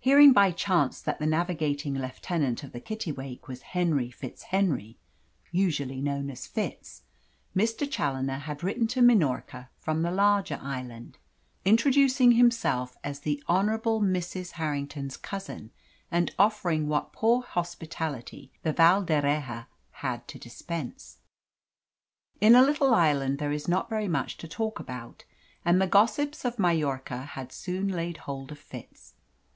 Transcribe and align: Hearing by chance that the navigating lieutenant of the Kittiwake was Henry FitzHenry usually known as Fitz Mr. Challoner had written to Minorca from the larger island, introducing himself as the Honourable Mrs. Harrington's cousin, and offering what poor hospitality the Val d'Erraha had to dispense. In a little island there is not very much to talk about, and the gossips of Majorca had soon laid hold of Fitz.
Hearing 0.00 0.32
by 0.32 0.52
chance 0.52 1.02
that 1.02 1.18
the 1.18 1.26
navigating 1.26 1.94
lieutenant 1.98 2.62
of 2.62 2.72
the 2.72 2.80
Kittiwake 2.80 3.46
was 3.48 3.60
Henry 3.76 4.08
FitzHenry 4.10 4.96
usually 5.50 6.00
known 6.00 6.30
as 6.30 6.46
Fitz 6.46 7.02
Mr. 7.54 7.90
Challoner 7.90 8.38
had 8.38 8.62
written 8.62 8.86
to 8.86 9.02
Minorca 9.02 9.68
from 9.78 10.00
the 10.00 10.12
larger 10.12 10.58
island, 10.62 11.18
introducing 11.64 12.32
himself 12.32 12.96
as 13.04 13.20
the 13.20 13.42
Honourable 13.48 14.00
Mrs. 14.00 14.52
Harrington's 14.52 15.16
cousin, 15.18 15.72
and 16.10 16.34
offering 16.38 16.86
what 16.86 17.12
poor 17.12 17.42
hospitality 17.42 18.52
the 18.62 18.72
Val 18.72 19.02
d'Erraha 19.02 19.66
had 19.90 20.26
to 20.28 20.38
dispense. 20.38 21.18
In 22.40 22.54
a 22.54 22.62
little 22.62 22.94
island 22.94 23.38
there 23.38 23.52
is 23.52 23.68
not 23.68 23.90
very 23.90 24.08
much 24.08 24.38
to 24.38 24.48
talk 24.48 24.78
about, 24.78 25.24
and 25.64 25.82
the 25.82 25.88
gossips 25.88 26.44
of 26.46 26.58
Majorca 26.60 27.22
had 27.32 27.52
soon 27.52 27.88
laid 27.88 28.18
hold 28.18 28.52
of 28.52 28.58
Fitz. 28.58 29.14